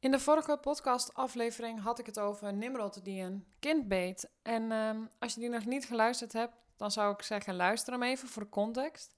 [0.00, 4.30] In de vorige podcastaflevering had ik het over Nimrod die een kind beet.
[4.42, 8.02] En ehm, als je die nog niet geluisterd hebt, dan zou ik zeggen luister hem
[8.02, 9.16] even voor context.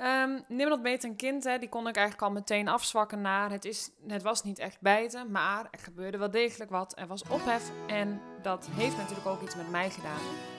[0.00, 3.50] Um, Nimrod beet een kind, hè, die kon ik eigenlijk al meteen afzwakken naar.
[3.50, 6.98] Het, is, het was niet echt bijten, maar er gebeurde wel degelijk wat.
[6.98, 10.53] Er was ophef en dat heeft natuurlijk ook iets met mij gedaan.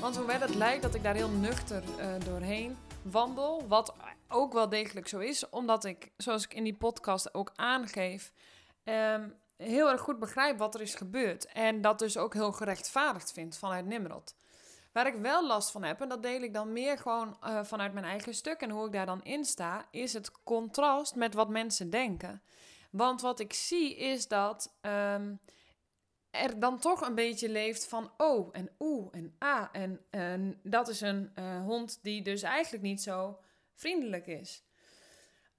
[0.00, 3.94] Want hoewel het lijkt dat ik daar heel nuchter uh, doorheen wandel, wat
[4.28, 8.32] ook wel degelijk zo is, omdat ik, zoals ik in die podcast ook aangeef,
[8.84, 11.46] um, heel erg goed begrijp wat er is gebeurd.
[11.46, 14.34] En dat dus ook heel gerechtvaardigd vind vanuit Nimrod.
[14.92, 17.92] Waar ik wel last van heb, en dat deel ik dan meer gewoon uh, vanuit
[17.92, 21.48] mijn eigen stuk en hoe ik daar dan in sta, is het contrast met wat
[21.48, 22.42] mensen denken.
[22.90, 25.40] Want wat ik zie is dat um,
[26.30, 29.68] er dan toch een beetje leeft van oh en oeh en ah.
[29.72, 33.38] En, en dat is een uh, hond die dus eigenlijk niet zo
[33.74, 34.64] vriendelijk is.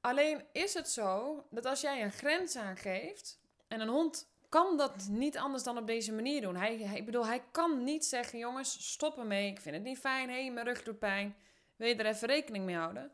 [0.02, 5.08] Alleen is het zo dat als jij een grens aangeeft en een hond kan dat
[5.10, 6.56] niet anders dan op deze manier doen.
[6.56, 9.52] Hij, hij, ik bedoel, hij kan niet zeggen: jongens, stop ermee.
[9.52, 10.30] Ik vind het niet fijn.
[10.30, 11.36] Hé, hey, mijn rug doet pijn.
[11.76, 13.12] Wil je er even rekening mee houden?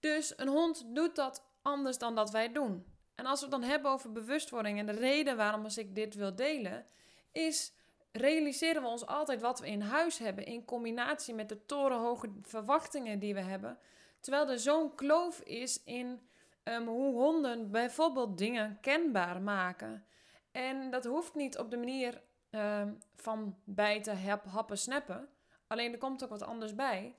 [0.00, 2.93] Dus een hond doet dat anders dan dat wij doen.
[3.14, 6.34] En als we het dan hebben over bewustwording en de reden waarom ik dit wil
[6.34, 6.86] delen,
[7.32, 7.72] is
[8.12, 13.18] realiseren we ons altijd wat we in huis hebben in combinatie met de torenhoge verwachtingen
[13.18, 13.78] die we hebben.
[14.20, 16.20] Terwijl er zo'n kloof is in
[16.64, 20.04] um, hoe honden bijvoorbeeld dingen kenbaar maken.
[20.52, 25.28] En dat hoeft niet op de manier um, van bijten, hap, happen, snappen.
[25.66, 27.14] Alleen er komt ook wat anders bij.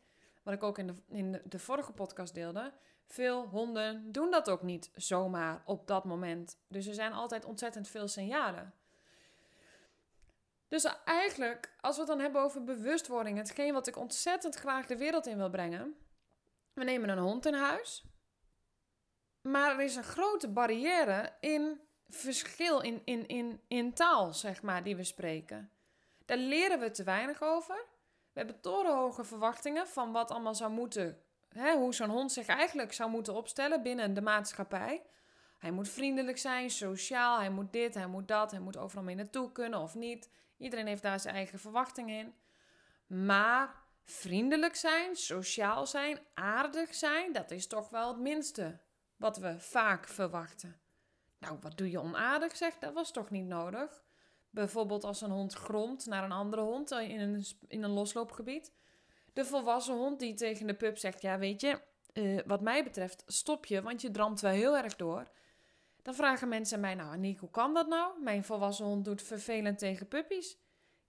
[0.45, 2.73] Wat ik ook in de, in de, vorige podcast deelde.
[3.05, 6.57] Veel honden doen dat ook niet zomaar op dat moment.
[6.67, 8.73] Dus er zijn altijd ontzettend veel signalen.
[10.67, 14.97] Dus eigenlijk, als we het dan hebben over bewustwording, hetgeen wat ik ontzettend graag de
[14.97, 15.95] wereld in wil brengen.
[16.73, 18.05] We nemen een hond in huis.
[19.41, 24.83] Maar er is een grote barrière in verschil in, in, in, in taal, zeg maar,
[24.83, 25.71] die we spreken.
[26.25, 27.86] Daar leren we te weinig over.
[28.35, 32.93] We hebben torenhoge verwachtingen van wat allemaal zou moeten, hè, hoe zo'n hond zich eigenlijk
[32.93, 35.01] zou moeten opstellen binnen de maatschappij.
[35.57, 39.15] Hij moet vriendelijk zijn, sociaal, hij moet dit, hij moet dat, hij moet overal mee
[39.15, 40.29] naartoe kunnen of niet.
[40.57, 42.33] Iedereen heeft daar zijn eigen verwachtingen in.
[43.25, 48.79] Maar vriendelijk zijn, sociaal zijn, aardig zijn, dat is toch wel het minste
[49.17, 50.79] wat we vaak verwachten.
[51.37, 54.03] Nou, wat doe je onaardig, zegt dat was toch niet nodig?
[54.55, 58.71] Bijvoorbeeld als een hond gromt naar een andere hond in een, in een losloopgebied.
[59.33, 61.82] De volwassen hond die tegen de pup zegt: Ja, weet je,
[62.14, 65.27] uh, wat mij betreft, stop je, want je dramt wel heel erg door.
[66.02, 68.21] Dan vragen mensen mij: Nou, Aniek, hoe kan dat nou?
[68.21, 70.58] Mijn volwassen hond doet vervelend tegen puppies.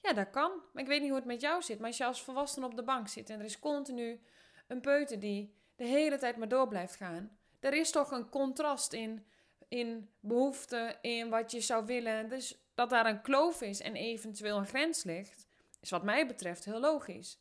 [0.00, 0.50] Ja, dat kan.
[0.72, 1.78] Maar ik weet niet hoe het met jou zit.
[1.78, 4.20] Maar als je als volwassene op de bank zit en er is continu
[4.66, 7.38] een peuter die de hele tijd maar door blijft gaan.
[7.60, 9.26] Er is toch een contrast in,
[9.68, 12.28] in behoeften, in wat je zou willen.
[12.28, 15.46] Dus dat daar een kloof is en eventueel een grens ligt,
[15.80, 17.40] is wat mij betreft heel logisch.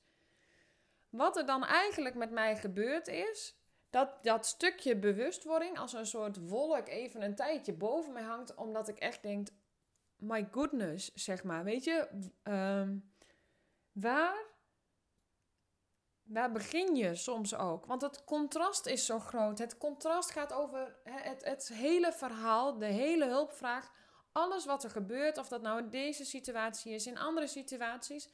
[1.09, 3.55] Wat er dan eigenlijk met mij gebeurt is
[3.89, 8.87] dat dat stukje bewustwording als een soort wolk even een tijdje boven mij hangt, omdat
[8.87, 9.47] ik echt denk,
[10.15, 11.63] my goodness, zeg maar.
[11.63, 12.07] Weet je,
[12.43, 13.13] um,
[13.91, 14.45] waar,
[16.23, 17.85] waar begin je soms ook?
[17.85, 19.57] Want het contrast is zo groot.
[19.57, 23.91] Het contrast gaat over het, het hele verhaal, de hele hulpvraag.
[24.35, 28.29] Alles wat er gebeurt, of dat nou in deze situatie is, in andere situaties,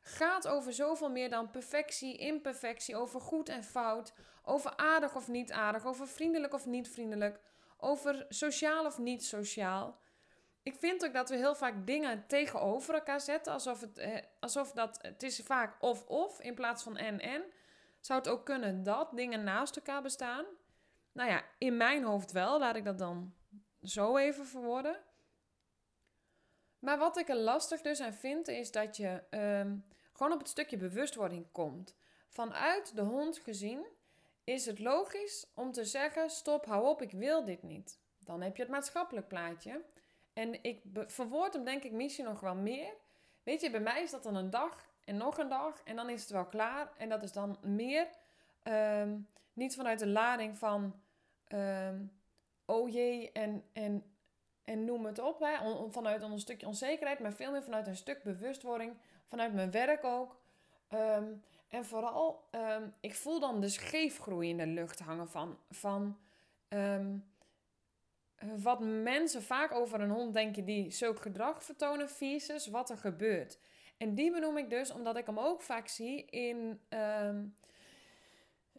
[0.00, 4.12] gaat over zoveel meer dan perfectie, imperfectie, over goed en fout,
[4.44, 7.40] over aardig of niet aardig, over vriendelijk of niet vriendelijk,
[7.76, 10.02] over sociaal of niet sociaal
[10.64, 13.52] ik vind ook dat we heel vaak dingen tegenover elkaar zetten.
[13.52, 17.42] Alsof, het, eh, alsof dat, het is vaak of-of in plaats van en-en.
[18.00, 20.44] Zou het ook kunnen dat dingen naast elkaar bestaan?
[21.12, 22.58] Nou ja, in mijn hoofd wel.
[22.58, 23.34] Laat ik dat dan
[23.82, 24.96] zo even verwoorden.
[26.84, 29.76] Maar wat ik er lastig dus aan vind, is dat je ehm,
[30.12, 31.94] gewoon op het stukje bewustwording komt.
[32.28, 33.86] Vanuit de hond gezien
[34.44, 37.98] is het logisch om te zeggen: stop, hou op, ik wil dit niet.
[38.18, 39.80] Dan heb je het maatschappelijk plaatje.
[40.32, 42.92] En ik verwoord hem denk ik misschien nog wel meer.
[43.42, 46.10] Weet je, bij mij is dat dan een dag en nog een dag en dan
[46.10, 46.92] is het wel klaar.
[46.96, 48.08] En dat is dan meer
[48.62, 49.16] ehm,
[49.52, 51.02] niet vanuit de lading van
[51.48, 52.12] um,
[52.64, 54.13] oh jee en, en,
[54.64, 55.40] en noem het op.
[55.40, 55.56] Hè,
[55.90, 58.96] vanuit een stukje onzekerheid, maar veel meer vanuit een stuk bewustwording.
[59.24, 60.40] Vanuit mijn werk ook.
[60.88, 61.24] Ehm,
[61.68, 62.48] en vooral,
[63.00, 65.58] ik voel dan de scheefgroei in de lucht hangen van...
[65.70, 66.18] van
[68.62, 73.58] wat mensen vaak over een hond denken die zulk gedrag vertonen versus wat er gebeurt.
[73.96, 76.80] En die benoem ik dus omdat ik hem ook vaak zie in,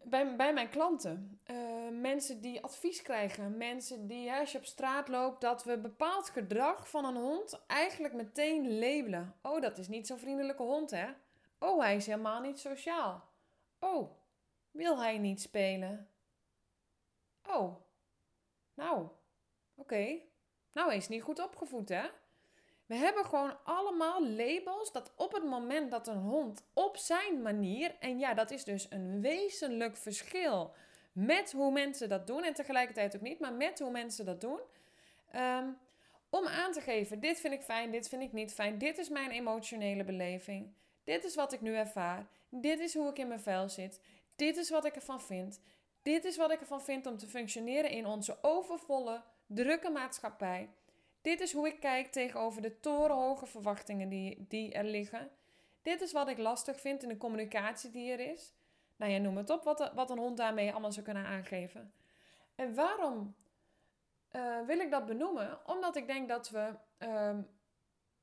[0.06, 1.40] bij, bij mijn klanten.
[1.44, 1.56] Eh,
[1.92, 3.58] mensen die advies krijgen.
[3.58, 8.14] Mensen die, als je op straat loopt, dat we bepaald gedrag van een hond eigenlijk
[8.14, 9.36] meteen labelen.
[9.42, 11.08] Oh, dat is niet zo'n vriendelijke hond, hè?
[11.60, 13.24] Oh, hij is helemaal niet sociaal.
[13.80, 14.12] Oh,
[14.72, 16.10] wil hij niet spelen?
[17.48, 17.76] Oh,
[18.74, 19.08] nou,
[19.76, 20.20] oké.
[20.72, 22.08] Nou, hij is niet goed opgevoed, hè?
[22.86, 27.96] We hebben gewoon allemaal labels dat op het moment dat een hond op zijn manier,
[28.00, 30.74] en ja, dat is dus een wezenlijk verschil
[31.12, 34.60] met hoe mensen dat doen en tegelijkertijd ook niet, maar met hoe mensen dat doen,
[35.32, 35.68] ehm,
[36.30, 39.10] om aan te geven: dit vind ik fijn, dit vind ik niet fijn, dit is
[39.10, 40.74] mijn emotionele beleving,
[41.04, 44.02] dit is wat ik nu ervaar, dit is hoe ik in mijn vel zit,
[44.36, 45.62] dit is wat ik ervan vind,
[46.02, 50.70] dit is wat ik ervan vind om te functioneren in onze overvolle, drukke maatschappij.
[51.26, 55.32] Dit is hoe ik kijk tegenover de torenhoge verwachtingen die, die er liggen.
[55.82, 58.54] Dit is wat ik lastig vind in de communicatie die er is.
[58.96, 61.94] Nou ja, noem het op wat, wat een hond daarmee allemaal zou kunnen aangeven.
[62.56, 63.36] En waarom
[64.32, 65.60] uh, wil ik dat benoemen?
[65.66, 67.38] Omdat ik denk dat we uh,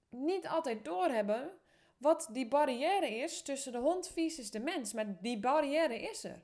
[0.09, 1.51] niet altijd doorhebben
[1.97, 4.93] wat die barrière is tussen de hond versus de mens.
[4.93, 6.43] Maar die barrière is er.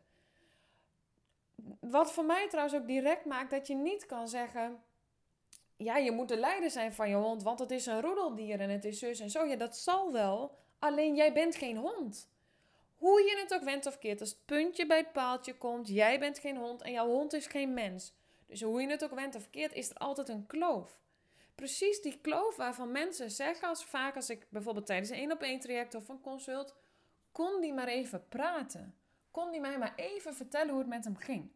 [1.80, 4.82] Wat voor mij trouwens ook direct maakt dat je niet kan zeggen
[5.78, 8.70] ja, je moet de leider zijn van je hond, want het is een roedeldier en
[8.70, 9.44] het is zus en zo.
[9.44, 10.56] Ja, dat zal wel.
[10.78, 12.28] Alleen jij bent geen hond.
[12.96, 16.18] Hoe je het ook went of keert, als het puntje bij het paaltje komt, jij
[16.18, 18.12] bent geen hond en jouw hond is geen mens.
[18.46, 20.98] Dus hoe je het ook went of keert, is er altijd een kloof.
[21.54, 25.42] Precies die kloof waarvan mensen zeggen, als vaak als ik bijvoorbeeld tijdens een één op
[25.42, 26.74] één traject of een consult,
[27.32, 28.94] kon die maar even praten.
[29.30, 31.50] Kon die mij maar even vertellen hoe het met hem ging.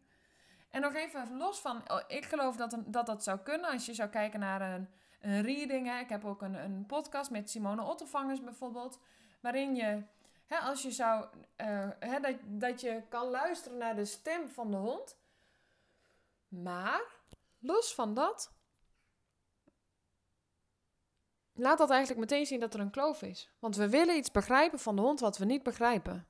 [0.73, 3.93] En nog even los van, oh, ik geloof dat, dat dat zou kunnen als je
[3.93, 4.89] zou kijken naar een,
[5.21, 5.87] een reading.
[5.87, 5.99] Hè.
[5.99, 8.99] Ik heb ook een, een podcast met Simone Ottervangers bijvoorbeeld,
[9.39, 10.03] waarin je,
[10.45, 11.25] hè, als je zou,
[11.57, 15.17] uh, hè, dat, dat je kan luisteren naar de stem van de hond.
[16.47, 17.01] Maar,
[17.59, 18.51] los van dat,
[21.53, 23.51] laat dat eigenlijk meteen zien dat er een kloof is.
[23.59, 26.27] Want we willen iets begrijpen van de hond wat we niet begrijpen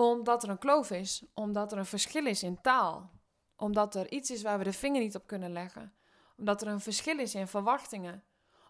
[0.00, 3.10] omdat er een kloof is, omdat er een verschil is in taal,
[3.56, 5.92] omdat er iets is waar we de vinger niet op kunnen leggen,
[6.36, 8.24] omdat er een verschil is in verwachtingen,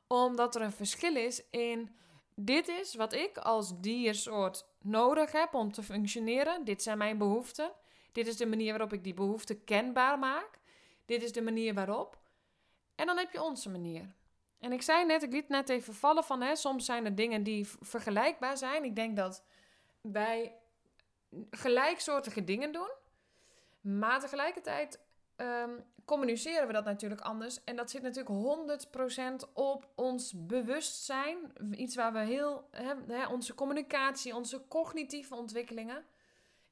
[0.06, 1.96] omdat er een verschil is in
[2.34, 7.72] dit is wat ik als diersoort nodig heb om te functioneren, dit zijn mijn behoeften,
[8.12, 10.58] dit is de manier waarop ik die behoeften kenbaar maak,
[11.06, 12.18] dit is de manier waarop.
[12.94, 14.14] En dan heb je onze manier.
[14.58, 17.42] En ik zei net, ik liet net even vallen van, hè, soms zijn er dingen
[17.42, 18.84] die vergelijkbaar zijn.
[18.84, 19.44] Ik denk dat
[20.00, 20.52] wij
[21.50, 22.90] gelijksoortige dingen doen.
[23.80, 25.00] Maar tegelijkertijd
[25.36, 27.64] um, communiceren we dat natuurlijk anders.
[27.64, 28.86] En dat zit natuurlijk
[29.46, 31.52] 100% op ons bewustzijn.
[31.70, 32.70] Iets waar we heel,
[33.30, 36.04] onze communicatie, onze cognitieve ontwikkelingen.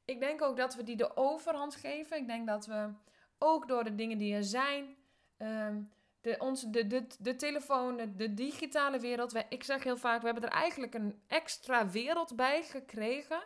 [0.05, 2.17] Ik denk ook dat we die de overhand geven.
[2.17, 2.91] Ik denk dat we
[3.39, 4.97] ook door de dingen die er zijn,
[5.37, 5.83] ehm,
[6.21, 9.35] de, onze, de, de, telefoon, de digitale wereld.
[9.49, 13.43] ik zeg heel vaak, we hebben er eigenlijk een extra wereld bij gekregen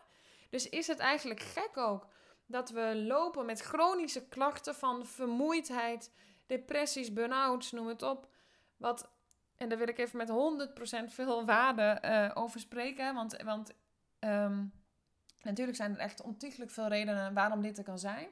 [0.50, 2.06] dus is het eigenlijk gek ook
[2.46, 6.12] dat we lopen met chronische klachten van vermoeidheid,
[6.46, 8.28] depressies, burn-outs, noem het op.
[8.76, 9.10] Wat,
[9.56, 10.30] en daar wil ik even met
[11.08, 13.14] 100% veel waarde uh, over spreken.
[13.14, 13.72] Want, want
[14.18, 14.64] ehm,
[15.42, 18.28] natuurlijk zijn er echt ontiegelijk veel redenen waarom dit er kan zijn.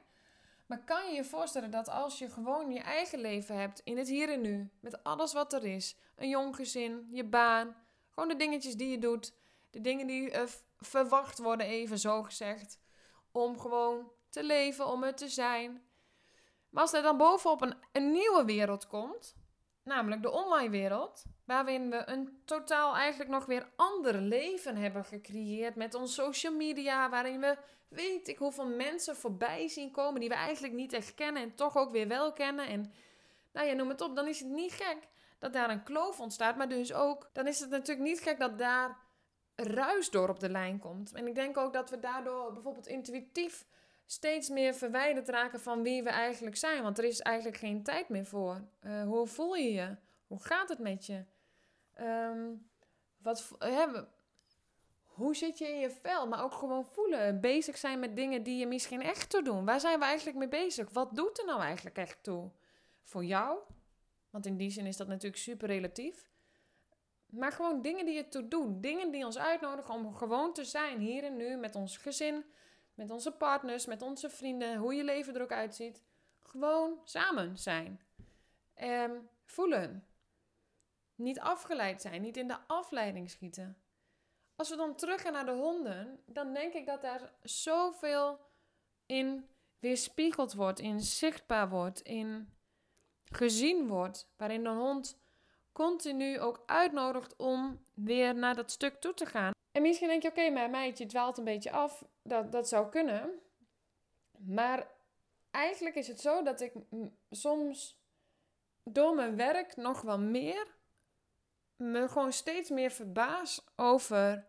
[0.65, 4.07] Maar kan je je voorstellen dat als je gewoon je eigen leven hebt, in het
[4.07, 7.75] hier en nu, met alles wat er is, een jong gezin, je baan,
[8.09, 9.33] gewoon de dingetjes die je doet,
[9.69, 10.41] de dingen die uh,
[10.79, 12.79] verwacht worden, even zo gezegd.
[13.31, 15.83] Om gewoon te leven, om het te zijn.
[16.69, 19.35] Maar als er dan bovenop een, een nieuwe wereld komt,
[19.83, 25.75] namelijk de online wereld, waarin we een totaal eigenlijk nog weer ander leven hebben gecreëerd
[25.75, 27.57] met ons social media, waarin we
[27.87, 31.77] weet ik hoeveel mensen voorbij zien komen die we eigenlijk niet echt kennen en toch
[31.77, 32.67] ook weer wel kennen.
[32.67, 32.93] En
[33.51, 34.97] nou ja, noem het op, dan is het niet gek
[35.39, 38.57] dat daar een kloof ontstaat, maar dus ook, dan is het natuurlijk niet gek dat
[38.57, 38.97] daar
[39.59, 41.13] ruis door op de lijn komt.
[41.13, 43.65] En ik denk ook dat we daardoor bijvoorbeeld intuïtief
[44.05, 46.83] steeds meer verwijderd raken van wie we eigenlijk zijn.
[46.83, 48.61] Want er is eigenlijk geen tijd meer voor.
[48.81, 49.95] Uh, hoe voel je je?
[50.27, 51.23] Hoe gaat het met je?
[52.01, 52.69] Um,
[53.17, 53.85] wat, hè,
[55.05, 56.27] hoe zit je in je vel?
[56.27, 57.41] Maar ook gewoon voelen.
[57.41, 59.65] Bezig zijn met dingen die je misschien echt toe doen.
[59.65, 60.89] Waar zijn we eigenlijk mee bezig?
[60.89, 62.51] Wat doet er nou eigenlijk echt toe?
[63.03, 63.59] Voor jou?
[64.29, 66.29] Want in die zin is dat natuurlijk super relatief.
[67.29, 68.81] Maar gewoon dingen die je toe doen.
[68.81, 72.45] Dingen die ons uitnodigen om gewoon te zijn hier en nu met ons gezin,
[72.93, 76.03] met onze partners, met onze vrienden, hoe je leven er ook uitziet.
[76.39, 78.01] Gewoon samen zijn.
[78.81, 80.07] Um, voelen.
[81.15, 83.77] Niet afgeleid zijn, niet in de afleiding schieten.
[84.55, 88.39] Als we dan terug gaan naar de honden, dan denk ik dat daar zoveel
[89.05, 92.53] in weerspiegeld wordt, in zichtbaar wordt, in
[93.23, 94.31] gezien wordt.
[94.37, 95.19] Waarin de hond
[95.85, 99.51] continu ook uitnodigt om weer naar dat stuk toe te gaan.
[99.71, 102.05] En misschien denk je, oké, okay, maar meidje dwaalt een beetje af.
[102.23, 103.39] Dat, dat zou kunnen.
[104.37, 104.87] Maar
[105.51, 106.73] eigenlijk is het zo dat ik
[107.29, 107.99] soms
[108.83, 110.67] door mijn werk nog wel meer
[111.75, 114.45] me gewoon steeds meer verbaas over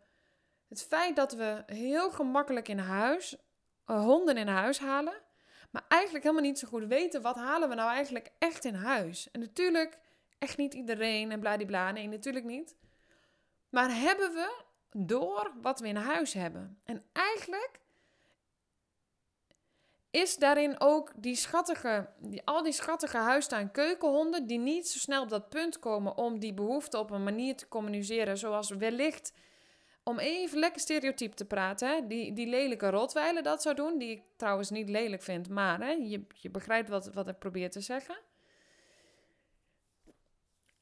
[0.69, 3.37] het feit dat we heel gemakkelijk in huis
[3.87, 5.15] uh, honden in huis halen,
[5.71, 9.31] maar eigenlijk helemaal niet zo goed weten wat halen we nou eigenlijk echt in huis.
[9.31, 9.99] En natuurlijk
[10.41, 12.77] echt niet iedereen en bladibla, nee, natuurlijk niet.
[13.69, 16.81] Maar hebben we door wat we in huis hebben?
[16.85, 17.81] En eigenlijk
[20.11, 25.23] is daarin ook die schattige, die, al die schattige huistuin keukenhonden die niet zo snel
[25.23, 29.33] op dat punt komen om die behoefte op een manier te communiceren zoals wellicht,
[30.03, 34.11] om even lekker stereotyp te praten, hè, die, die lelijke rotweilen dat zou doen, die
[34.11, 37.81] ik trouwens niet lelijk vind, maar hè, je, je begrijpt wat, wat ik probeer te
[37.81, 38.19] zeggen.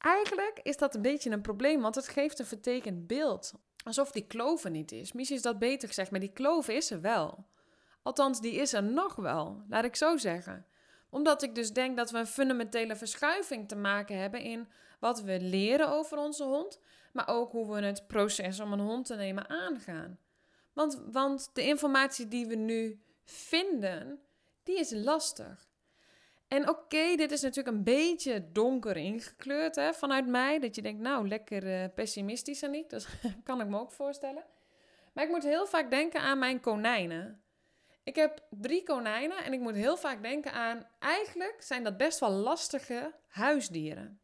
[0.09, 3.53] Eigenlijk is dat een beetje een probleem, want het geeft een vertekend beeld.
[3.85, 5.13] Alsof die kloven niet is.
[5.13, 7.47] Misschien is dat beter gezegd, maar die kloven is er wel.
[8.03, 10.67] Althans, die is er nog wel, laat ik zo zeggen.
[11.11, 14.69] Omdat ik dus denk dat we een fundamentele verschuiving te maken hebben in
[15.01, 16.81] wat we leren over onze hond,
[17.13, 20.19] maar ook hoe we het proces om een hond te nemen aangaan.
[20.73, 24.21] Want, want de informatie die we nu vinden,
[24.63, 25.68] die is lastig.
[26.49, 30.59] En oké, dit is natuurlijk een beetje donker ingekleurd hè, vanuit mij.
[30.59, 32.91] Dat je denkt, nou, lekker uh, pessimistisch, Aniek.
[32.91, 33.09] Dat
[33.45, 34.45] kan ik me ook voorstellen.
[35.13, 37.43] Maar ik moet heel vaak denken aan mijn konijnen.
[38.03, 40.87] Ik heb drie konijnen en ik moet heel vaak denken aan...
[40.99, 44.21] Eigenlijk zijn dat best wel lastige huisdieren.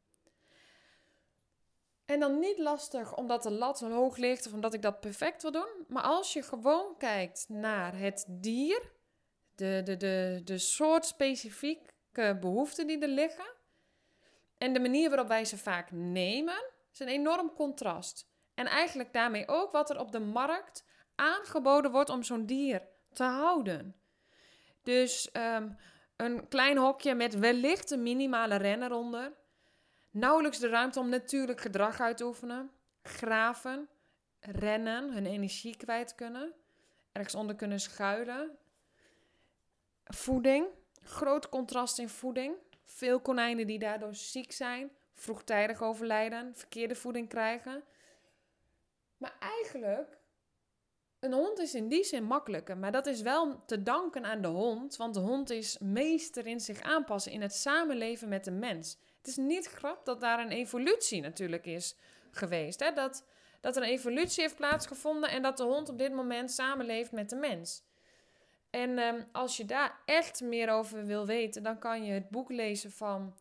[2.05, 5.53] En dan niet lastig omdat de lat hoog ligt of omdat ik dat perfect wil
[5.53, 5.85] doen.
[5.89, 8.93] Maar als je gewoon kijkt naar het dier,
[9.55, 11.94] de, de, de, de soort specifiek
[12.41, 13.53] behoeften die er liggen.
[14.59, 18.29] En de manier waarop wij ze vaak nemen, is een enorm contrast.
[18.55, 23.25] En eigenlijk daarmee ook wat er op de markt aangeboden wordt om zo'n dier te
[23.25, 23.97] houden.
[24.83, 25.71] Dus ehm,
[26.17, 29.33] een klein hokje met wellicht een minimale ren eronder.
[30.11, 32.71] Nauwelijks de ruimte om natuurlijk gedrag uit te oefenen.
[33.03, 33.89] Graven,
[34.41, 36.55] rennen, hun energie kwijt kunnen.
[37.13, 38.59] Ergens onder kunnen schuilen.
[40.05, 40.67] Voeding.
[41.05, 42.55] Groot contrast in voeding.
[42.85, 47.85] Veel konijnen die daardoor ziek zijn, vroegtijdig overlijden, verkeerde voeding krijgen.
[49.17, 50.19] Maar eigenlijk,
[51.21, 52.79] een hond is in die zin makkelijker.
[52.79, 56.61] Maar dat is wel te danken aan de hond, want de hond is meester in
[56.61, 58.99] zich aanpassen in het samenleven met de mens.
[59.19, 61.97] Het is niet grap dat daar een evolutie natuurlijk is
[62.31, 62.81] geweest.
[62.81, 62.93] Hè?
[62.93, 63.25] Dat,
[63.61, 67.31] dat er een evolutie heeft plaatsgevonden en dat de hond op dit moment samenleeft met
[67.31, 67.83] de mens.
[68.75, 72.51] En ehm, als je daar echt meer over wil weten, dan kan je het boek
[72.51, 73.35] lezen van,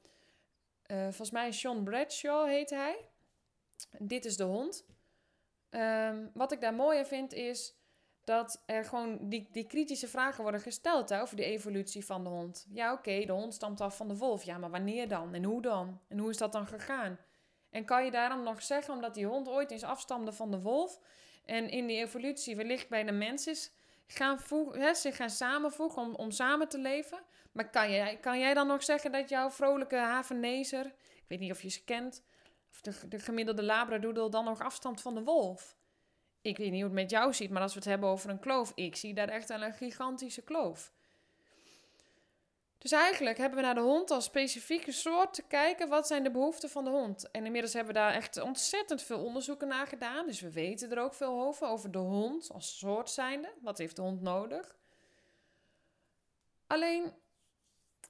[0.88, 3.06] uh, volgens mij Sean Bradshaw heet hij.
[4.00, 4.86] Dit is de hond.
[5.70, 7.76] Um, wat ik daar mooi aan vind is
[8.24, 12.68] dat er gewoon die, die kritische vragen worden gesteld over de evolutie van de hond.
[12.70, 14.44] Ja, oké, de hond stamt af van de wolf.
[14.44, 15.34] Ja, maar wanneer dan?
[15.34, 16.02] En hoe dan?
[16.08, 17.20] En hoe is dat dan gegaan?
[17.70, 21.00] En kan je daarom nog zeggen, omdat die hond ooit eens afstamde van de wolf
[21.46, 23.72] en in die evolutie wellicht bij de mens is
[24.16, 27.20] gaan voegen, hè, zich gaan samenvoegen om, om samen te leven.
[27.52, 31.52] Maar kan jij, kan jij dan nog zeggen dat jouw vrolijke havenezer, ik weet niet
[31.52, 32.24] of je ze kent,
[32.72, 35.78] of de, de gemiddelde labradoodle dan nog afstamt van de wolf?
[36.42, 38.40] Ik weet niet hoe het met jou ziet, maar als we het hebben over een
[38.40, 40.94] kloof, ik zie daar echt wel een gigantische kloof.
[42.84, 46.32] Dus eigenlijk hebben we naar de hond als specifieke soort te kijken wat zijn de
[46.32, 47.32] behoeften van de hond.
[47.32, 50.26] En inmiddels hebben we daar echt ontzettend veel onderzoeken naar gedaan.
[50.26, 53.54] Dus we weten er ook veel over, over de hond als soort zijnde.
[53.62, 54.76] Wat heeft de hond nodig?
[56.68, 57.14] Alleen,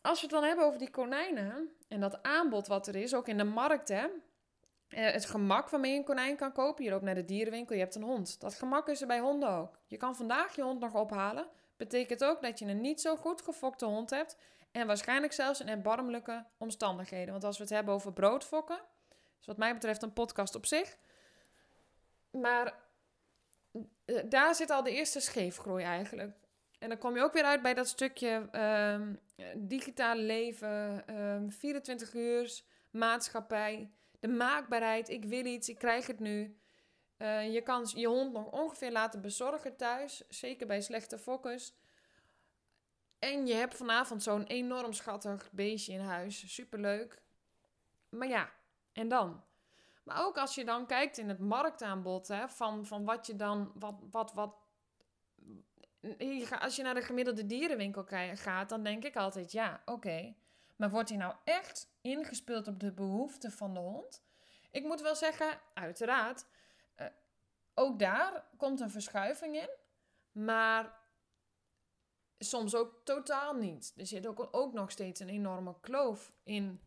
[0.01, 3.27] als we het dan hebben over die konijnen en dat aanbod wat er is, ook
[3.27, 4.07] in de markt hè.
[4.87, 6.83] Eh, het gemak waarmee je een konijn kan kopen.
[6.83, 8.39] Je loopt naar de dierenwinkel, je hebt een hond.
[8.39, 9.79] Dat gemak is er bij honden ook.
[9.87, 11.47] Je kan vandaag je hond nog ophalen.
[11.77, 14.37] Betekent ook dat je een niet zo goed gefokte hond hebt.
[14.73, 17.31] En waarschijnlijk zelfs in erbarmelijke omstandigheden.
[17.31, 18.79] Want als we het hebben over broodfokken,
[19.39, 20.97] is wat mij betreft een podcast op zich.
[22.31, 22.73] Maar
[24.05, 26.35] eh, daar zit al de eerste scheefgroei eigenlijk.
[26.79, 28.49] En dan kom je ook weer uit bij dat stukje
[28.95, 29.19] um,
[29.55, 32.61] digitale leven, um, ehm, 24 uur,
[32.91, 35.09] maatschappij, de maakbaarheid.
[35.09, 36.57] Ik wil iets, ik krijg het nu.
[37.17, 41.73] Uh, je kan je hond nog ongeveer laten bezorgen thuis, zeker bij slechte fokkers.
[43.23, 46.53] En je hebt vanavond zo'n enorm schattig beestje in huis.
[46.53, 47.21] Superleuk.
[48.09, 48.49] Maar ja,
[48.93, 49.43] en dan?
[50.03, 53.71] Maar ook als je dan kijkt in het marktaanbod hè, van, van wat je dan,
[53.75, 54.55] wat, wat, wat
[56.59, 60.35] als je naar de gemiddelde dierenwinkel gaat, dan denk ik altijd ja, oké.
[60.75, 64.23] Maar wordt hij nou echt ingespeeld op de behoeften van de hond?
[64.71, 66.45] Ik moet wel zeggen, uiteraard,
[66.97, 67.07] uh,
[67.73, 69.69] ook daar komt een verschuiving in.
[70.31, 71.01] Maar
[72.43, 73.93] soms ook totaal niet.
[73.97, 76.81] Er zit ook, ook nog steeds een enorme kloof in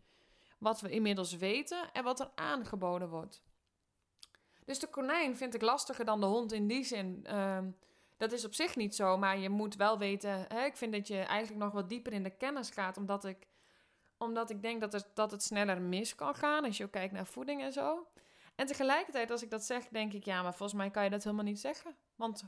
[0.59, 3.43] wat we inmiddels weten en wat er aangeboden wordt.
[4.65, 7.21] Dus de konijn vind ik lastiger dan de hond in die zin.
[7.25, 7.71] Ehm,
[8.17, 10.45] dat is op zich niet zo, maar je moet wel weten.
[10.49, 13.47] Hè, ik vind dat je eigenlijk nog wat dieper in de kennis gaat, omdat ik,
[14.19, 17.13] omdat ik denk dat, er, dat het sneller mis kan gaan als je ook kijkt
[17.13, 18.07] naar voeding en zo.
[18.55, 21.25] En tegelijkertijd, als ik dat zeg, denk ik, ja, maar volgens mij kan je dat
[21.25, 21.97] helemaal niet zeggen.
[22.15, 22.45] Want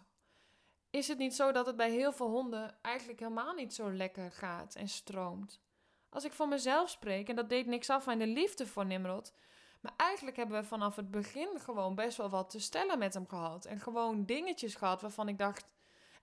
[0.90, 4.32] is het niet zo dat het bij heel veel honden eigenlijk helemaal niet zo lekker
[4.32, 5.60] gaat en stroomt?
[6.08, 9.32] Als ik voor mezelf spreek, en dat deed niks af aan de liefde voor Nimrod,
[9.80, 13.28] maar eigenlijk hebben we vanaf het begin gewoon best wel wat te stellen met hem
[13.28, 13.64] gehad.
[13.64, 15.66] En gewoon dingetjes gehad waarvan ik dacht,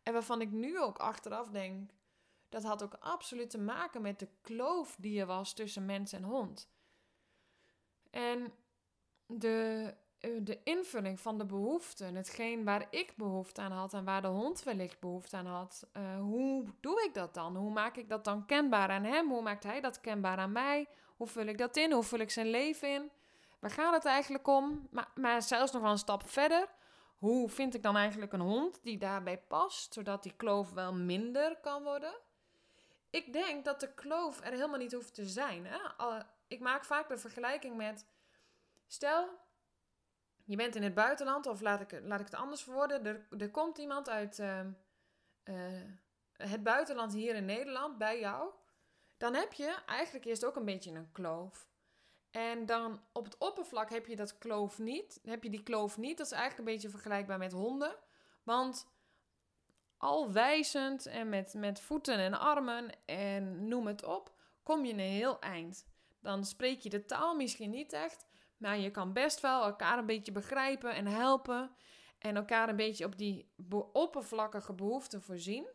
[0.03, 1.91] en waarvan ik nu ook achteraf denk,
[2.49, 6.23] dat had ook absoluut te maken met de kloof die er was tussen mens en
[6.23, 6.69] hond.
[8.09, 8.53] En
[9.25, 9.93] de
[10.41, 14.63] de invulling van de behoeften, hetgeen waar ik behoefte aan had en waar de hond
[14.63, 17.55] wellicht behoefte aan had, uh, hoe doe ik dat dan?
[17.55, 19.29] Hoe maak ik dat dan kenbaar aan hem?
[19.29, 20.87] Hoe maakt hij dat kenbaar aan mij?
[21.17, 21.91] Hoe vul ik dat in?
[21.91, 23.11] Hoe vul ik zijn leven in?
[23.59, 24.87] Waar gaat het eigenlijk om?
[24.91, 26.67] Maar, maar zelfs nog wel een stap verder.
[27.17, 31.57] Hoe vind ik dan eigenlijk een hond die daarbij past, zodat die kloof wel minder
[31.61, 32.15] kan worden?
[33.09, 35.65] Ik denk dat de kloof er helemaal niet hoeft te zijn.
[35.65, 35.77] Hè?
[36.47, 38.05] Ik maak vaak de vergelijking met:
[38.87, 39.29] stel,
[40.45, 43.05] je bent in het buitenland, of laat ik, laat ik het anders verwoorden.
[43.05, 44.71] Er, er komt iemand uit ehm,
[45.43, 45.55] eh,
[46.33, 48.49] het buitenland hier in Nederland bij jou.
[49.17, 51.67] Dan heb je eigenlijk eerst ook een beetje een kloof.
[52.31, 55.19] En dan op het oppervlak heb je dat kloof niet.
[55.23, 56.17] Heb je die kloof niet.
[56.17, 57.95] Dat is eigenlijk een beetje vergelijkbaar met honden.
[58.43, 58.87] Want
[59.97, 64.33] al wijzend en met, met voeten en armen en noem het op,
[64.63, 65.87] kom je een heel eind.
[66.19, 68.25] Dan spreek je de taal misschien niet echt,
[68.57, 71.75] maar je kan best wel elkaar een beetje begrijpen en helpen.
[72.17, 73.53] En elkaar een beetje op die
[73.91, 75.67] oppervlakkige behoeften voorzien.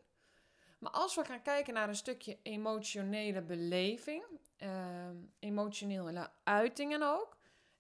[0.79, 4.25] Maar als we gaan kijken naar een stukje emotionele beleving,
[4.59, 7.37] uh, emotionele uitingen ook.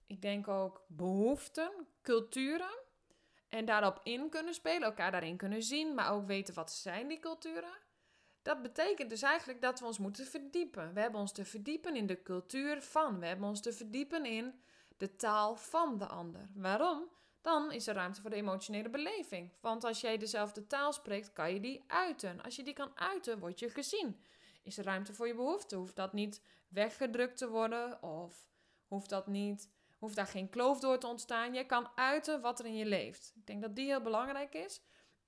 [0.06, 1.70] Ik denk ook behoeften,
[2.02, 2.78] culturen.
[3.48, 7.18] En daarop in kunnen spelen, elkaar daarin kunnen zien, maar ook weten wat zijn die
[7.18, 7.78] culturen.
[8.42, 10.94] Dat betekent dus eigenlijk dat we ons moeten verdiepen.
[10.94, 13.20] We hebben ons te verdiepen in de cultuur van.
[13.20, 14.60] We hebben ons te verdiepen in
[15.00, 16.48] de taal van de ander.
[16.54, 17.08] Waarom?
[17.40, 19.52] Dan is er ruimte voor de emotionele beleving.
[19.60, 22.42] Want als jij dezelfde taal spreekt, kan je die uiten.
[22.42, 24.20] Als je die kan uiten, word je gezien.
[24.62, 25.76] Is er ruimte voor je behoefte?
[25.76, 28.02] Hoeft dat niet weggedrukt te worden?
[28.02, 28.46] Of
[28.86, 31.54] hoeft dat niet, hoeft daar geen kloof door te ontstaan?
[31.54, 33.32] Je kan uiten wat er in je leeft.
[33.36, 34.82] Ik denk dat die heel belangrijk is.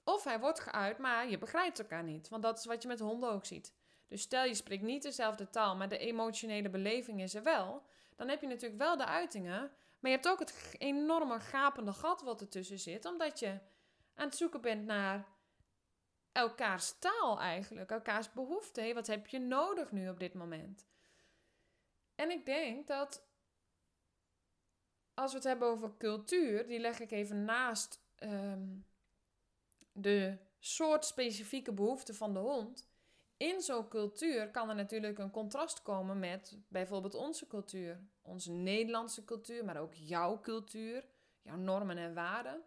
[0.05, 2.29] Of hij wordt geuit, maar je begrijpt elkaar niet.
[2.29, 3.75] Want dat is wat je met honden ook ziet.
[4.09, 7.83] Dus stel je spreekt niet dezelfde taal, maar de emotionele beleving is er wel
[8.23, 9.61] dan heb je natuurlijk wel de uitingen.
[9.99, 13.05] Maar je hebt ook het enorme gapende gat wat ertussen zit.
[13.05, 13.59] Omdat je
[14.15, 15.29] aan het zoeken bent naar
[16.33, 17.91] elkaars taal eigenlijk.
[17.91, 18.95] Elkaars behoeften.
[18.95, 20.87] Wat heb je nodig nu op dit moment?
[22.15, 23.27] En ik denk dat
[25.15, 28.69] als we het hebben over cultuur, die leg ik even naast ehm,
[29.93, 32.91] de soort specifieke behoeften van de hond
[33.43, 38.01] in zo'n cultuur kan er natuurlijk een contrast komen met bijvoorbeeld onze cultuur.
[38.23, 41.05] Onze Nederlandse cultuur, maar ook jouw cultuur,
[41.43, 42.63] jouw normen en waarden.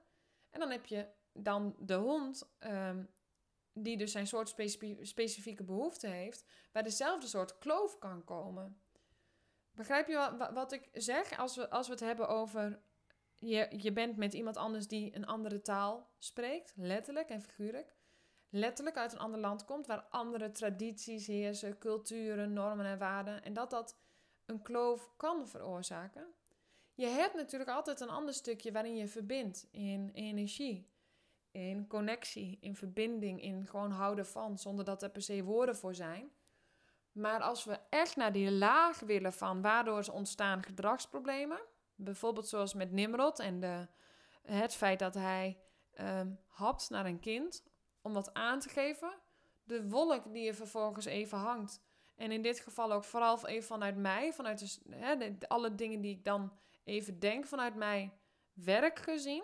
[0.49, 3.03] En dan heb je dan de hond, ehm,
[3.73, 4.49] die dus zijn soort
[5.01, 8.79] specifieke behoefte heeft, waar dezelfde soort kloof kan komen.
[9.71, 12.81] Begrijp je wat, wat ik zeg als we, als we het hebben over
[13.33, 17.95] je, je bent met iemand anders die een andere taal spreekt, letterlijk en figuurlijk
[18.55, 23.53] letterlijk uit een ander land komt, waar andere tradities heersen, culturen, normen en waarden, en
[23.53, 23.97] dat dat
[24.45, 26.33] een kloof kan veroorzaken.
[26.93, 30.89] Je hebt natuurlijk altijd een ander stukje waarin je verbindt in energie,
[31.51, 35.95] in connectie, in verbinding, in gewoon houden van, zonder dat er per se woorden voor
[35.95, 36.31] zijn.
[37.11, 41.59] Maar als we echt naar die laag willen van waardoor ze ontstaan gedragsproblemen,
[41.95, 43.87] bijvoorbeeld zoals met Nimrod en de,
[44.41, 45.59] het feit dat hij
[45.99, 47.63] um, hapt naar een kind
[48.01, 49.13] om dat aan te geven.
[49.63, 51.81] De wolk die je vervolgens even hangt.
[52.15, 56.11] En in dit geval ook vooral even vanuit mij, vanuit de, hè, alle dingen die
[56.11, 58.13] ik dan even denk vanuit mijn
[58.53, 59.43] werk gezien,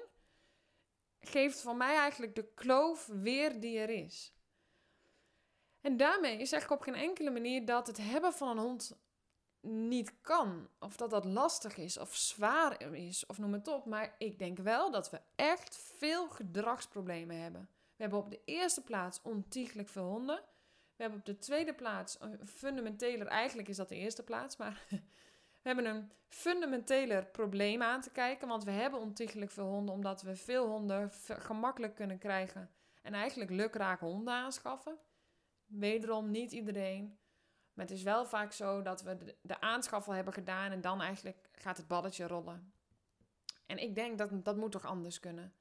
[1.19, 4.33] geeft voor mij eigenlijk de kloof weer die er is.
[5.81, 8.99] En daarmee zeg ik op geen enkele manier dat het hebben van een hond
[9.61, 13.85] niet kan, of dat dat lastig is, of zwaar is, of noem het op.
[13.85, 17.69] Maar ik denk wel dat we echt veel gedragsproblemen hebben.
[17.95, 20.43] We hebben op de eerste plaats ontiegelijk veel honden.
[21.01, 24.85] We hebben op de tweede plaats een fundamenteler, eigenlijk is dat de eerste plaats, maar
[24.89, 24.99] we
[25.61, 28.47] hebben een fundamenteler probleem aan te kijken.
[28.47, 32.71] Want we hebben ontiegelijk veel honden, omdat we veel honden gemakkelijk kunnen krijgen.
[33.01, 34.97] En eigenlijk lukraak honden aanschaffen.
[35.65, 37.19] Wederom niet iedereen.
[37.73, 40.81] Maar het is wel vaak zo dat we de, de aanschaf al hebben gedaan en
[40.81, 42.73] dan eigenlijk gaat het balletje rollen.
[43.65, 45.53] En ik denk dat dat moet toch anders kunnen.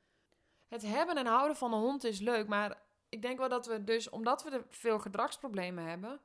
[0.69, 3.85] Het hebben en houden van een hond is leuk, maar ik denk wel dat we
[3.85, 6.21] dus, omdat we veel gedragsproblemen hebben,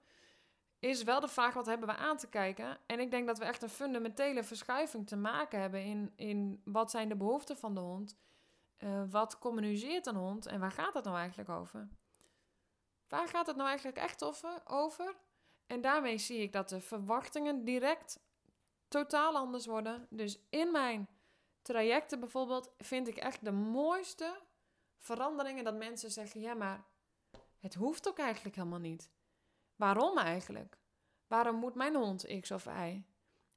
[0.80, 2.78] is wel de vraag wat hebben we aan te kijken.
[2.86, 6.92] En ik denk dat we echt een fundamentele verschuiving te maken hebben in, in wat
[6.92, 8.18] zijn de behoeften van de hond.
[8.78, 11.88] Uh, wat communiceert een hond en waar gaat het nou eigenlijk over?
[13.08, 14.24] Waar gaat het nou eigenlijk echt
[14.66, 15.16] over?
[15.68, 18.20] En daarmee zie ik dat de verwachtingen direct
[18.88, 20.08] totaal anders worden.
[20.10, 21.08] Dus in mijn
[21.62, 24.38] trajecten bijvoorbeeld vind ik echt de mooiste
[24.98, 26.84] veranderingen dat mensen zeggen: ja, maar
[27.60, 29.10] het hoeft ook eigenlijk helemaal niet.
[29.76, 30.78] Waarom eigenlijk?
[31.28, 33.04] Waarom moet mijn hond X of Y?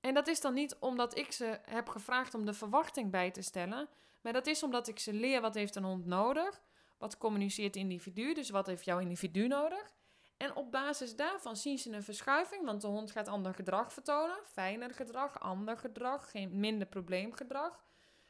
[0.00, 3.42] En dat is dan niet omdat ik ze heb gevraagd om de verwachting bij te
[3.42, 3.88] stellen,
[4.20, 6.60] maar dat is omdat ik ze leer wat heeft een hond nodig,
[6.98, 9.92] wat communiceert individu, dus wat heeft jouw individu nodig.
[10.36, 14.38] En op basis daarvan zien ze een verschuiving, want de hond gaat ander gedrag vertonen,
[14.44, 17.84] fijner gedrag, ander gedrag, geen minder probleemgedrag.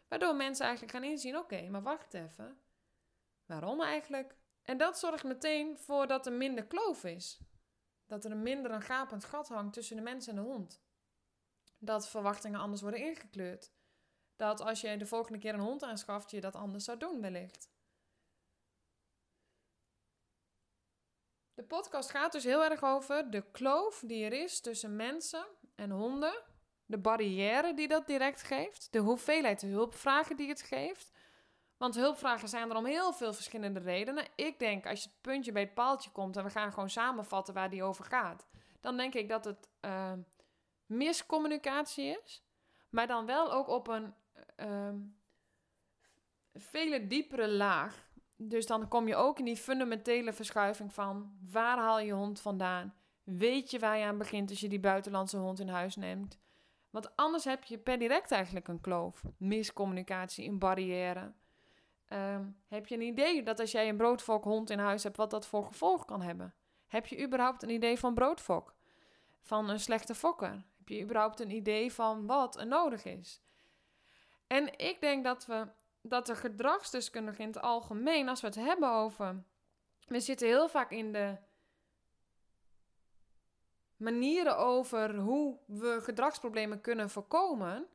[0.09, 2.59] Waardoor mensen eigenlijk gaan inzien: oké, maar wacht even.
[3.49, 4.37] Waarom eigenlijk?
[4.63, 7.41] En dat zorgt meteen voor dat er minder kloof is.
[8.07, 10.83] Dat er minder een gapend gat hangt tussen de mens en de hond.
[11.79, 13.73] Dat verwachtingen anders worden ingekleurd.
[14.37, 17.71] Dat als je de volgende keer een hond aanschaft, je dat anders zou doen, wellicht.
[21.55, 25.91] De podcast gaat dus heel erg over de kloof die er is tussen mensen en
[25.91, 26.43] honden
[26.87, 31.11] de barrière die dat direct geeft, de hoeveelheid hulpvragen die het geeft.
[31.79, 34.27] Want hulpvragen zijn er om heel veel verschillende redenen.
[34.35, 37.55] Ik denk, als je het puntje bij het paaltje komt en we gaan gewoon samenvatten
[37.55, 38.47] waar die over gaat,
[38.81, 40.13] dan denk ik dat het uh,
[40.87, 42.43] miscommunicatie is,
[42.91, 44.15] maar dan wel ook op een
[44.57, 44.89] uh,
[46.55, 48.07] vele diepere laag.
[48.37, 52.95] Dus dan kom je ook in die fundamentele verschuiving van waar haal je hond vandaan?
[53.23, 56.39] Weet je waar je aan begint als je die buitenlandse hond in huis neemt?
[56.91, 59.23] Want anders heb je per direct eigenlijk een kloof.
[59.37, 61.33] Miscommunicatie, een barrière.
[62.09, 65.47] Ehm, heb je een idee dat als jij een broodfokhond in huis hebt, wat dat
[65.47, 66.55] voor gevolg kan hebben?
[66.87, 68.75] Heb je überhaupt een idee van broodfok?
[69.43, 70.65] Van een slechte fokker?
[70.79, 73.43] Heb je überhaupt een idee van wat er nodig is?
[74.47, 75.69] En ik denk dat we
[76.03, 79.45] dat de gedragsdeskundigen in het algemeen, als we het hebben over.
[80.07, 81.37] We zitten heel vaak in de
[83.97, 87.89] manieren over hoe we gedragsproblemen kunnen voorkomen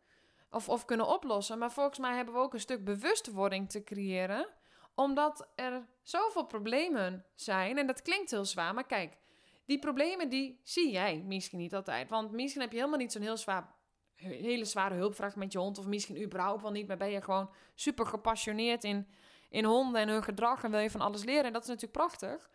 [0.53, 1.57] of, of kunnen oplossen.
[1.57, 4.47] Maar volgens mij hebben we ook een stuk bewustwording te creëren,
[4.95, 7.77] omdat er zoveel problemen zijn.
[7.77, 9.17] En dat klinkt heel zwaar, maar kijk,
[9.65, 12.09] die problemen die zie jij misschien niet altijd.
[12.09, 13.75] Want misschien heb je helemaal niet zo'n heel zwaar,
[14.15, 17.49] hele zware hulpvraag met je hond, of misschien überhaupt wel niet, maar ben je gewoon
[17.75, 19.07] super gepassioneerd in,
[19.49, 21.43] in honden en hun gedrag en wil je van alles leren.
[21.43, 22.49] En dat is natuurlijk prachtig.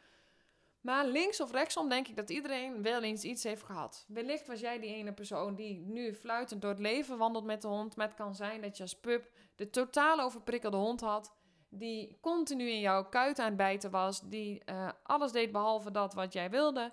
[0.80, 4.04] Maar links of rechtsom denk ik dat iedereen wel eens iets heeft gehad.
[4.08, 7.68] Wellicht was jij die ene persoon die nu fluitend door het leven wandelt met de
[7.68, 7.96] hond.
[7.96, 11.36] Maar het kan zijn dat je als pup de totaal overprikkelde hond had.
[11.68, 14.20] Die continu in jouw kuit aan het bijten was.
[14.20, 16.92] Die uh, alles deed behalve dat wat jij wilde.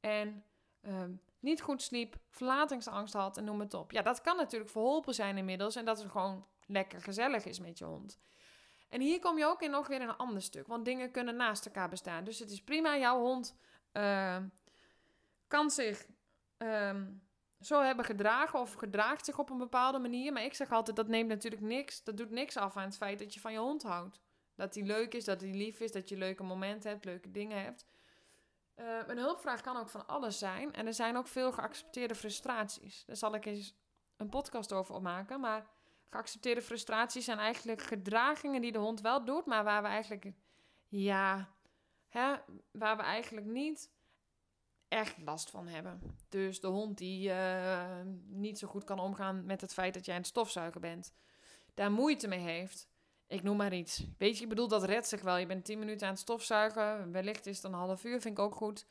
[0.00, 0.44] En
[0.82, 1.02] uh,
[1.40, 3.92] niet goed sliep, verlatingsangst had en noem het op.
[3.92, 5.76] Ja, dat kan natuurlijk verholpen zijn inmiddels.
[5.76, 8.18] En dat het gewoon lekker gezellig is met je hond.
[8.88, 10.66] En hier kom je ook in nog weer een ander stuk.
[10.66, 12.24] Want dingen kunnen naast elkaar bestaan.
[12.24, 13.56] Dus het is prima, jouw hond
[13.92, 14.36] uh,
[15.46, 16.06] kan zich
[16.58, 17.02] uh,
[17.60, 20.32] zo hebben gedragen of gedraagt zich op een bepaalde manier.
[20.32, 23.18] Maar ik zeg altijd, dat neemt natuurlijk niks, dat doet niks af aan het feit
[23.18, 24.20] dat je van je hond houdt.
[24.54, 27.62] Dat hij leuk is, dat hij lief is, dat je leuke momenten hebt, leuke dingen
[27.62, 27.86] hebt.
[28.76, 30.72] Uh, een hulpvraag kan ook van alles zijn.
[30.72, 33.04] En er zijn ook veel geaccepteerde frustraties.
[33.04, 33.74] Daar zal ik eens
[34.16, 35.40] een podcast over opmaken.
[35.40, 35.66] Maar
[36.10, 40.32] geaccepteerde frustraties zijn eigenlijk gedragingen die de hond wel doet, maar waar we eigenlijk,
[40.88, 41.48] ja,
[42.08, 42.34] hè,
[42.70, 43.90] waar we eigenlijk niet
[44.88, 46.00] echt last van hebben.
[46.28, 50.16] Dus de hond die uh, niet zo goed kan omgaan met het feit dat jij
[50.16, 51.12] een stofzuiger bent,
[51.74, 52.88] daar moeite mee heeft.
[53.26, 54.04] Ik noem maar iets.
[54.18, 55.36] Weet je, ik bedoel, dat redt zich wel.
[55.36, 57.12] Je bent 10 minuten aan het stofzuigen.
[57.12, 58.86] Wellicht is het een half uur, vind ik ook goed.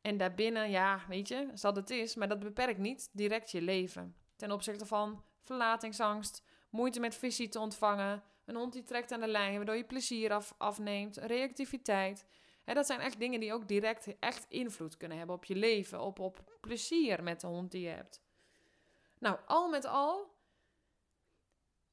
[0.00, 2.14] En daarbinnen, ja, weet je, zal het is.
[2.14, 4.14] Maar dat beperkt niet direct je leven.
[4.36, 9.26] Ten opzichte van verlatingsangst, moeite met visie te ontvangen, een hond die trekt aan de
[9.26, 12.24] lijn, waardoor je plezier af, afneemt, reactiviteit.
[12.64, 16.00] En dat zijn echt dingen die ook direct echt invloed kunnen hebben op je leven,
[16.00, 18.20] op, op plezier met de hond die je hebt.
[19.18, 20.38] Nou, al met al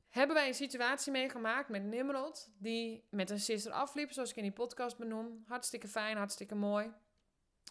[0.10, 4.44] hebben wij een situatie meegemaakt met Nimrod, die met een sister afliep, zoals ik in
[4.44, 5.44] die podcast benoem.
[5.48, 6.92] Hartstikke fijn, hartstikke mooi.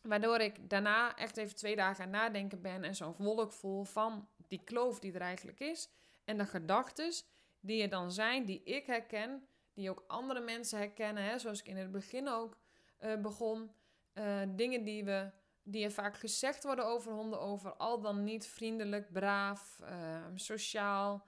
[0.03, 4.29] Waardoor ik daarna echt even twee dagen aan nadenken ben en zo'n wolk voel van
[4.49, 5.89] die kloof die er eigenlijk is.
[6.27, 7.13] En de gedachten
[7.61, 11.23] die er dan zijn, die ik herken, die ook andere mensen herkennen.
[11.23, 12.59] Hè, zoals ik in het begin ook
[13.01, 13.71] uh, begon.
[14.15, 15.31] Uh, dingen die, we,
[15.63, 21.27] die er vaak gezegd worden over honden, over al dan niet vriendelijk, braaf, uh, sociaal,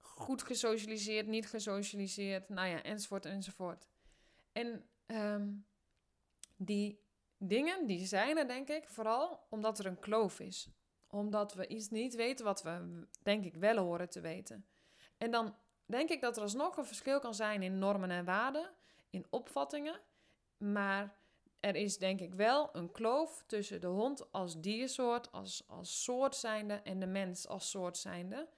[0.00, 3.88] goed gesocialiseerd, niet gesocialiseerd, nou ja, enzovoort enzovoort.
[4.52, 5.66] En um,
[6.56, 7.00] die
[7.38, 10.68] dingen, die zijn er denk ik vooral omdat er een kloof is.
[11.10, 14.66] Omdat we iets niet weten wat we denk ik wel horen te weten.
[15.16, 15.54] En dan
[15.86, 18.70] denk ik dat er alsnog een verschil kan zijn in normen en waarden,
[19.10, 20.00] in opvattingen.
[20.56, 21.16] Maar
[21.60, 26.36] er is denk ik wel een kloof tussen de hond als diersoort, als, als soort
[26.36, 28.48] zijnde en de mens als soort zijnde.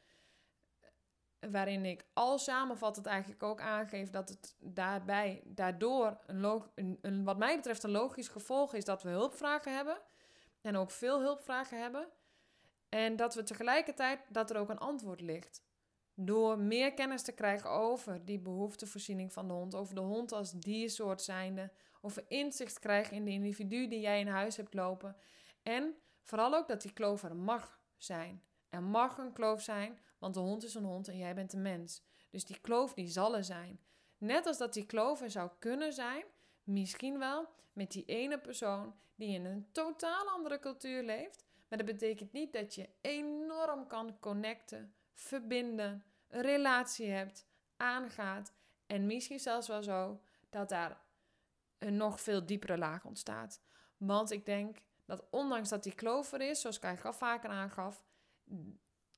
[1.50, 7.82] Waarin ik al samenvattend eigenlijk ook aangeef dat het daarbij, daardoor een, wat mij betreft
[7.82, 9.98] een logisch gevolg is dat we hulpvragen hebben.
[10.60, 12.08] En ook veel hulpvragen hebben.
[12.90, 15.62] En dat we tegelijkertijd dat er ook een antwoord ligt.
[16.14, 20.52] Door meer kennis te krijgen over die behoeftevoorziening van de hond, over de hond als
[20.52, 25.16] diersoort zijnde, over inzicht krijgen in de individu die jij in huis hebt lopen.
[25.62, 28.42] En vooral ook dat die kloof er mag zijn.
[28.68, 31.62] Er mag een kloof zijn, want de hond is een hond en jij bent een
[31.62, 32.02] mens.
[32.30, 33.80] Dus die kloof die zal er zijn.
[34.18, 36.24] Net als dat die kloof er zou kunnen zijn,
[36.62, 41.48] misschien wel met die ene persoon die in een totaal andere cultuur leeft.
[41.70, 48.52] Maar dat betekent niet dat je enorm kan connecten, verbinden, een relatie hebt, aangaat.
[48.86, 51.00] En misschien zelfs wel zo dat daar
[51.78, 53.60] een nog veel diepere laag ontstaat.
[53.96, 58.04] Want ik denk dat ondanks dat die kloof er is, zoals ik al vaker aangaf,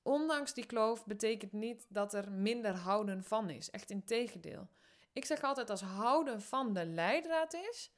[0.02, 3.70] ondanks die kloof betekent niet dat er minder houden van is.
[3.70, 4.68] Echt in tegendeel.
[5.12, 7.92] Ik zeg altijd als houden van de leidraad is,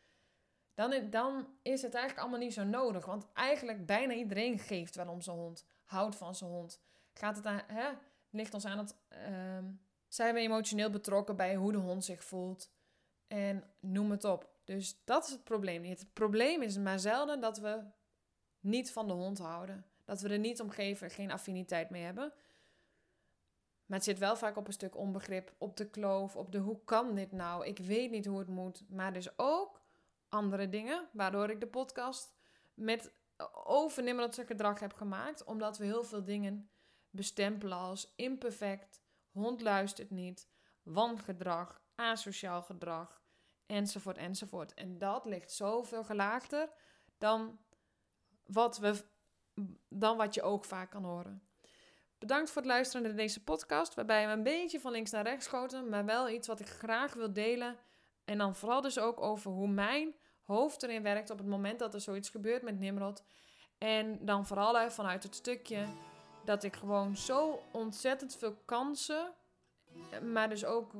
[0.75, 3.07] dan, dan is het eigenlijk allemaal niet zo nodig.
[3.07, 5.65] Want eigenlijk bijna iedereen geeft wel om zijn hond.
[5.85, 6.81] Houdt van zijn hond.
[7.13, 7.89] Gaat het aan, hè,
[8.31, 8.97] ligt ons aan het.
[9.13, 9.19] Uh,
[10.09, 12.71] zijn we emotioneel betrokken bij hoe de hond zich voelt?
[13.27, 14.53] En noem het op.
[14.65, 16.01] Dus dat is het probleem niet.
[16.01, 17.83] Het probleem is maar zelden dat we
[18.61, 19.87] niet van de hond houden.
[20.05, 22.33] Dat we er niet om geven, geen affiniteit mee hebben.
[23.87, 26.79] Maar het zit wel vaak op een stuk onbegrip, op de kloof, op de hoe
[26.85, 27.67] kan dit nou?
[27.67, 28.85] Ik weet niet hoe het moet.
[28.89, 29.84] Maar dus ook
[30.35, 32.35] andere dingen, waardoor ik de podcast
[32.75, 33.13] met
[33.65, 35.45] over dat gedrag heb gemaakt.
[35.45, 36.71] Omdat we heel veel dingen
[37.11, 40.49] bestempelen als imperfect, hond luistert niet,
[40.83, 43.23] wangedrag, asociaal gedrag,
[43.67, 44.75] enzovoort, enzovoort.
[44.75, 46.71] En dat ligt zoveel gelaagder
[47.19, 47.59] dan
[48.47, 49.05] wat, we,
[49.89, 51.49] dan wat je ook vaak kan horen.
[52.19, 55.45] Bedankt voor het luisteren naar deze podcast, waarbij we een beetje van links naar rechts
[55.45, 57.79] schoten, maar wel iets wat ik graag wil delen.
[58.25, 60.15] En dan vooral dus ook over hoe mijn
[60.45, 63.23] hoofd erin werkt op het moment dat er zoiets gebeurt met Nimrod.
[63.79, 65.87] En dan vooral vanuit het stukje
[66.45, 69.33] dat ik gewoon zo ontzettend veel kansen,
[70.33, 70.93] maar dus ook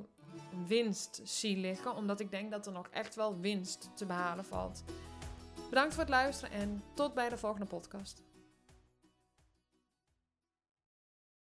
[0.67, 1.95] winst zie liggen.
[1.95, 4.85] Omdat ik denk dat er nog echt wel winst te behalen valt.
[5.69, 8.23] Bedankt voor het luisteren en tot bij de volgende podcast.